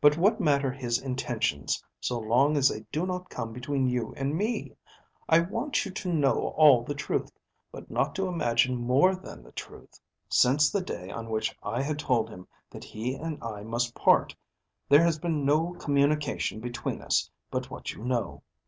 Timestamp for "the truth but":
6.82-7.88